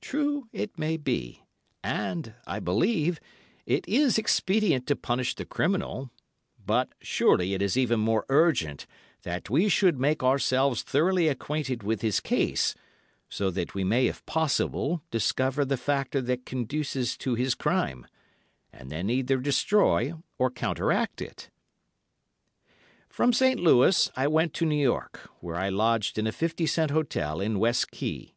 True, 0.00 0.48
it 0.52 0.76
may 0.76 0.96
be, 0.96 1.44
and, 1.84 2.34
I 2.48 2.58
believe, 2.58 3.20
it 3.64 3.86
is 3.86 4.18
expedient 4.18 4.88
to 4.88 4.96
punish 4.96 5.36
the 5.36 5.44
criminal, 5.46 6.10
but 6.66 6.88
surely 7.00 7.54
it 7.54 7.62
is 7.62 7.76
even 7.78 8.00
more 8.00 8.26
urgent 8.28 8.88
that 9.22 9.48
we 9.48 9.68
should 9.68 10.00
make 10.00 10.24
ourselves 10.24 10.82
thoroughly 10.82 11.28
acquainted 11.28 11.84
with 11.84 12.00
his 12.02 12.18
case, 12.18 12.74
so 13.28 13.52
that 13.52 13.72
we 13.72 13.84
may 13.84 14.08
if 14.08 14.26
possible 14.26 15.00
discover 15.12 15.64
the 15.64 15.76
factor 15.76 16.20
that 16.22 16.44
conduces 16.44 17.16
to 17.18 17.36
his 17.36 17.54
crime, 17.54 18.08
and 18.72 18.90
then 18.90 19.08
either 19.08 19.36
destroy 19.38 20.12
or 20.38 20.50
counteract 20.50 21.22
it. 21.22 21.50
From 23.08 23.32
St. 23.32 23.60
Louis 23.60 24.10
I 24.16 24.26
went 24.26 24.54
to 24.54 24.66
New 24.66 24.82
York, 24.82 25.30
where 25.38 25.54
I 25.54 25.68
lodged 25.68 26.18
in 26.18 26.26
a 26.26 26.32
fifty 26.32 26.66
cent. 26.66 26.90
hotel 26.90 27.40
in 27.40 27.60
West 27.60 27.92
Quay. 27.92 28.34